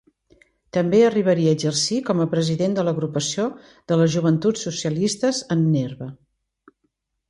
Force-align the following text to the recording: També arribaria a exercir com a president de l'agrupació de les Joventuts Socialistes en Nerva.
També 0.77 1.01
arribaria 1.09 1.51
a 1.51 1.57
exercir 1.57 1.99
com 2.09 2.25
a 2.25 2.27
president 2.33 2.79
de 2.79 2.87
l'agrupació 2.89 3.47
de 3.93 4.01
les 4.03 4.13
Joventuts 4.19 4.69
Socialistes 4.71 5.47
en 5.59 5.67
Nerva. 5.79 6.15